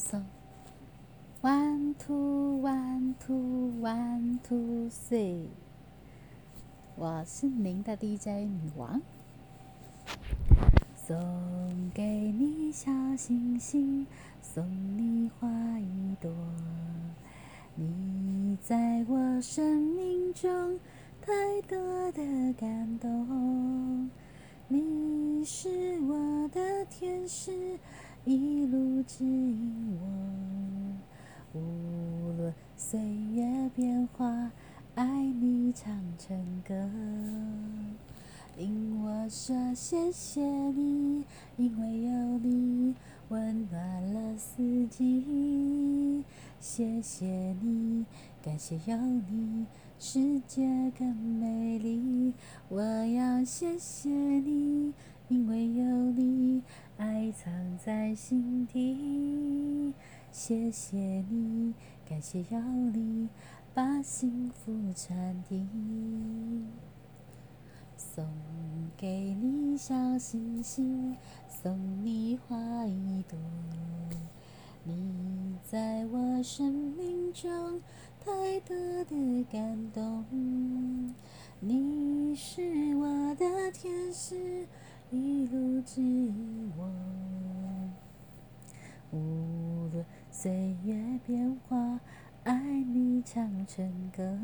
[0.00, 0.22] So
[1.42, 5.44] one two one two one two three，
[6.96, 9.02] 我是您的 DJ 女王。
[11.06, 12.02] 送给
[12.32, 14.06] 你小星星，
[14.40, 14.66] 送
[14.96, 15.46] 你花
[15.78, 16.32] 一朵。
[17.74, 20.80] 你在我生命中
[21.20, 24.10] 太多的感动，
[24.66, 27.78] 你是我的天使，
[28.24, 31.58] 一路指引我。
[31.58, 33.00] 无论岁
[33.32, 34.50] 月变化，
[34.94, 36.74] 爱你唱成歌。
[38.56, 41.24] 听我说谢谢你，
[41.56, 42.94] 因为有你
[43.30, 46.22] 温暖了四季。
[46.60, 47.26] 谢谢
[47.62, 48.04] 你，
[48.42, 49.64] 感谢有你，
[49.98, 52.34] 世界更美丽。
[52.68, 54.92] 我要谢谢你，
[55.30, 56.60] 因为有你，
[56.96, 59.94] 爱藏在心底。
[60.32, 60.96] 谢谢
[61.30, 61.72] 你，
[62.04, 63.28] 感谢有你，
[63.72, 65.68] 把幸福传递。
[67.96, 68.26] 送
[68.96, 73.38] 给你小星星，送你花一朵。
[74.82, 77.80] 你在我生命中
[78.18, 81.14] 太多的感动，
[81.60, 84.66] 你是我的天使，
[85.12, 86.88] 一路指引我。
[89.10, 91.98] 无论岁月变化，
[92.44, 94.38] 爱你唱成歌。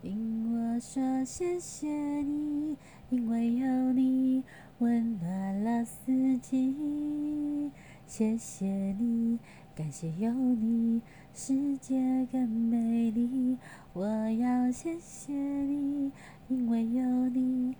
[0.00, 1.88] 听我说谢谢
[2.22, 2.78] 你，
[3.10, 4.42] 因为有你
[4.78, 7.70] 温暖了四季。
[8.06, 9.38] 谢谢你，
[9.74, 11.02] 感谢有你，
[11.34, 13.58] 世界更美丽。
[13.92, 16.12] 我要谢谢你，
[16.48, 17.74] 因为有你，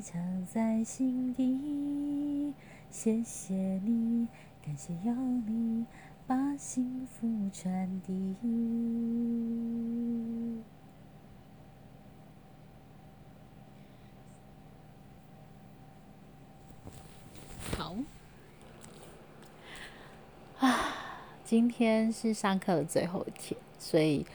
[0.00, 2.54] 藏在心底。
[2.90, 3.54] 谢谢
[3.84, 4.26] 你，
[4.64, 5.84] 感谢有你，
[6.26, 8.34] 把幸福传递。
[17.76, 17.94] 好，
[20.58, 20.94] 啊，
[21.44, 24.26] 今天是上课的最后一天，所以，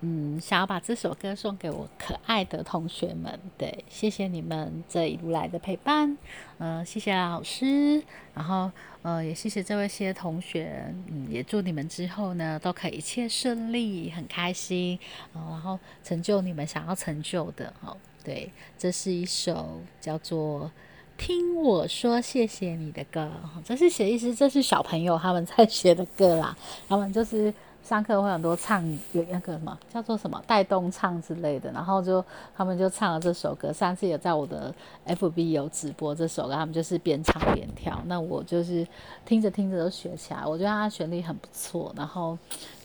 [0.00, 3.38] 嗯，想要把这首歌送给我可爱的同学们。
[3.56, 6.16] 对，谢谢你们这一路来的陪伴，
[6.58, 8.02] 嗯，谢谢老师，
[8.34, 8.70] 然后，
[9.02, 14.98] 呃，也谢谢这位些同学，嗯，也祝你们之后呢都可以一切顺利，很开心，
[15.32, 17.72] 然后成就你们想要成就的。
[17.82, 20.70] 哦，对，这是一首叫做。
[21.18, 23.32] 听我说谢谢你的歌，
[23.64, 26.54] 这是写意思，这是小朋友他们在写的歌啦。
[26.86, 27.50] 他们就是
[27.86, 32.24] 上课会很多唱有那个什么叫做什么带动唱之类的，然后就
[32.56, 33.72] 他们就唱了这首歌。
[33.72, 34.74] 上次也在我的
[35.06, 38.02] FB 有直播这首歌，他们就是边唱边跳。
[38.06, 38.84] 那我就是
[39.24, 42.36] 听着听着都学起来，我觉得它旋律很不错，然后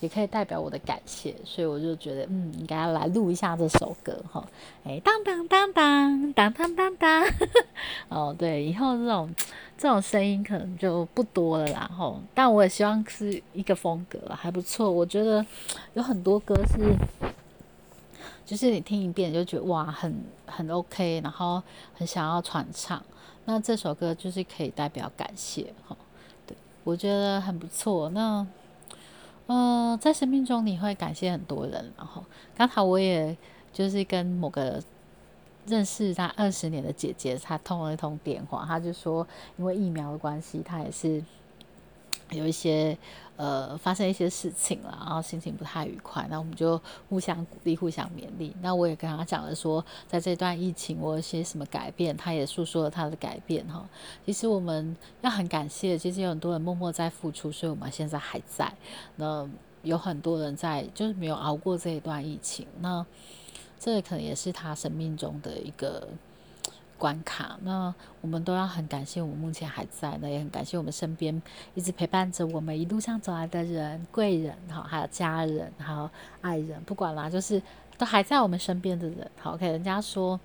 [0.02, 4.46] 也可以代表我的感谢，所以我就觉得嗯，应该要来录一下这首歌哈。
[4.84, 7.26] 哎，当当当当当当当当，
[8.10, 9.34] 哦，对，以后这种
[9.82, 14.92] 这种声音可能就不多了，然后，但我也希望是一个风格，还不错。
[14.92, 15.44] 我觉得
[15.96, 16.96] 有很多歌是，
[18.46, 21.64] 就是你听一遍就觉得哇，很很 OK，然后
[21.96, 23.04] 很想要传唱。
[23.46, 25.98] 那这首歌就是可以代表感谢哈，
[26.46, 28.08] 对我觉得很不错。
[28.12, 28.46] 那，
[29.48, 32.24] 呃，在生命中你会感谢很多人，然后
[32.56, 33.36] 刚才我也。
[33.74, 34.84] 就是跟某个
[35.68, 39.26] 认识他二十年的姐姐，她通了一通电话，她就说，
[39.58, 41.24] 因为疫苗的关系，她也是
[42.32, 42.98] 有一些
[43.36, 46.26] 呃发生一些事情了，然后心情不太愉快。
[46.30, 48.56] 那我们就互相鼓励，互相勉励。
[48.62, 53.88] 那我也跟她讲了说，在这段疫情我有些什么改变，她也诉说了她的改变哈。
[54.26, 58.74] 其实我们要很感谢，其实有很多人默默在付出，所以我们现在还在。
[59.18, 59.48] 那
[59.84, 63.06] 有很多人在就是没有熬过这一段疫情，那。
[63.84, 66.08] 这可能也是他生命中的一个
[67.00, 67.58] 关卡。
[67.64, 71.42] 那我们都要很感谢我们目前还在，那也很感谢我们身边
[71.74, 76.08] 一直陪伴着我们一路上走来的人、贵人，好，还有家人，还有
[76.42, 77.60] 爱人，不管啦，就是
[77.98, 79.32] 都还在我们身边的人。
[79.40, 80.40] 好，OK，人家说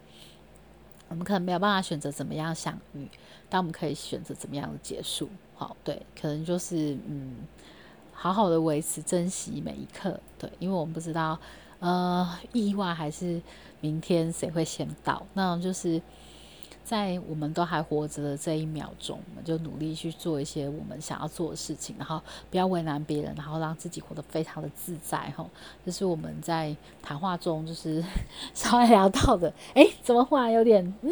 [1.11, 3.07] 我们可能没有办法选择怎么样相遇，
[3.51, 5.29] 但我们可以选择怎么样的结束。
[5.57, 7.35] 好，对，可能就是嗯，
[8.15, 10.19] 好好的维持、珍惜每一刻。
[10.39, 11.39] 对，因为我们不知道。
[11.79, 13.41] 呃，意外还是
[13.81, 15.25] 明天谁会先到？
[15.35, 16.01] 那就是
[16.83, 22.21] 在我们都还活着的这一秒钟，我们就努力去做一些我们想要做的事情，然后
[22.51, 25.19] 不要为难别人，然后让自己活得非常的自在。
[25.37, 25.45] 哈，
[25.85, 28.03] 这是我们在谈话中就是
[28.55, 29.53] 稍微聊到的。
[29.75, 31.11] 哎，怎么忽然有点嗯，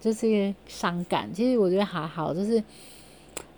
[0.00, 1.32] 就是伤感？
[1.32, 2.62] 其实我觉得还好，就是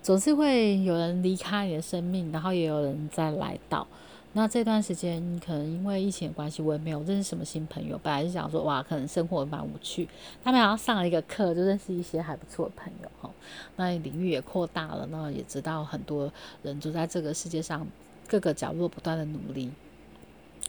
[0.01, 3.87] 总是会有人离开你的生命，然后也有人再来到。
[4.33, 7.99] 那这段时间可能因为疫情的关系，我也没有认识什么新朋友。
[8.01, 10.09] 本来是想说，哇，可能生活蛮无趣。
[10.45, 13.29] 他们好像上了一个课，就认识一些还不错的朋友哈。
[13.75, 16.33] 那领域也扩大了，那也知道很多
[16.63, 17.85] 人都在这个世界上
[18.29, 19.69] 各个角落不断的努力。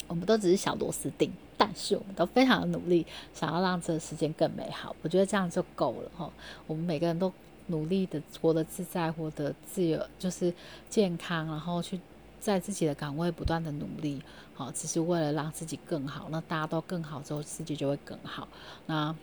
[0.08, 4.96] 我们都只是小螺丝钉，但是我们都非常的努力，想要让这个世界更美好。
[5.04, 6.28] 我觉得这样就够了哈。
[6.66, 7.32] 我们每个人都
[7.68, 10.52] 努力的活得自在，活得自由，就是
[10.90, 12.00] 健康，然后去。
[12.42, 14.22] 在自己的岗位不断的努力，
[14.56, 16.28] 好，只是为了让自己更好。
[16.32, 18.48] 那大家都更好之后，世界就会更好。
[18.88, 19.16] 那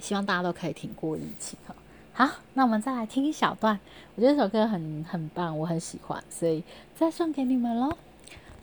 [0.00, 1.76] 希望大家都可以挺过疫情哈。
[2.14, 3.78] 好，那我们再来听一小段，
[4.16, 6.64] 我觉得这首歌很很棒，我很喜欢，所以
[6.96, 7.96] 再送给你们喽。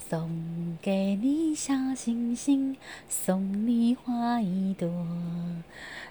[0.09, 2.77] 送给你小星星，
[3.09, 4.88] 送你花一朵，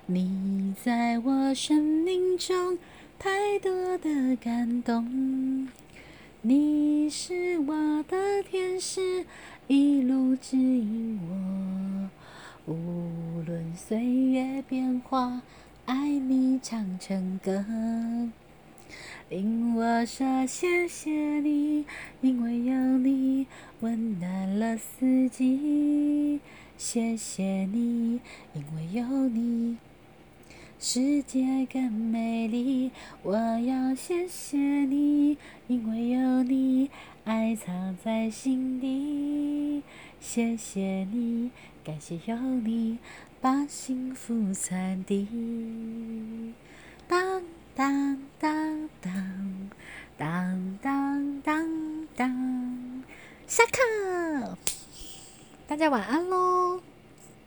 [0.06, 2.78] 你在我生命中
[3.18, 5.68] 太多的感动。
[6.46, 9.26] 你你是我的天使，
[9.66, 12.72] 一路指引我。
[12.72, 15.42] 无论岁月变化，
[15.84, 17.62] 爱你唱成歌。
[19.28, 21.10] 令我说谢谢
[21.40, 21.84] 你，
[22.22, 23.48] 因为有你
[23.80, 26.40] 温暖了四季。
[26.78, 28.18] 谢谢你，
[28.54, 29.76] 因为有你。
[30.86, 32.92] 世界更美丽，
[33.22, 36.90] 我要谢谢你，因为有你，
[37.24, 39.82] 爱藏在心底。
[40.20, 41.50] 谢谢你，
[41.82, 42.98] 感谢有你，
[43.40, 46.52] 把幸福传递。
[47.08, 47.42] 当
[47.74, 49.70] 当当当
[50.18, 53.02] 当当当当，
[53.46, 54.58] 下课，
[55.66, 56.82] 大家晚安喽。